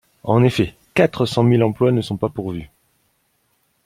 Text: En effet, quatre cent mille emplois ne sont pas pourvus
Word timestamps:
En 0.23 0.43
effet, 0.43 0.73
quatre 0.95 1.27
cent 1.27 1.43
mille 1.43 1.61
emplois 1.61 1.91
ne 1.91 2.01
sont 2.01 2.17
pas 2.17 2.27
pourvus 2.29 2.71